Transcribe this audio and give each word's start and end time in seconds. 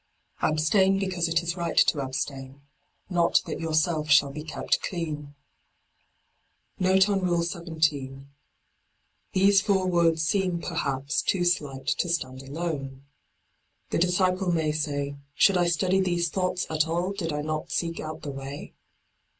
Abstain 0.41 0.97
because 0.97 1.27
it 1.27 1.43
is 1.43 1.55
right 1.55 1.77
to 1.77 1.99
abstain— 2.01 2.63
^not 3.11 3.43
that 3.43 3.59
your 3.59 3.75
self 3.75 4.09
shall 4.09 4.31
be 4.31 4.43
kept 4.43 4.81
clean. 4.81 5.35
Nofe 6.79 7.07
on 7.07 7.21
Rule 7.21 7.43
17.— 7.43 8.27
These 9.33 9.61
four 9.61 9.85
words 9.85 10.23
seem, 10.23 10.59
perhaps, 10.59 11.21
too 11.21 11.45
slight 11.45 11.85
to 11.85 12.09
stand 12.09 12.41
alone. 12.41 13.03
The 13.91 13.99
disciple 13.99 14.51
may 14.51 14.71
say, 14.71 15.17
Should 15.35 15.55
I 15.55 15.67
study 15.67 15.99
these 16.01 16.29
thoughts 16.29 16.65
at 16.71 16.87
all 16.87 17.13
did 17.13 17.31
I 17.31 17.43
not 17.43 17.69
seek 17.71 17.99
out 17.99 18.23
the 18.23 18.31
way 18.31 18.73